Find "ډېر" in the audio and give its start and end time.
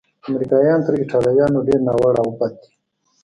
1.67-1.79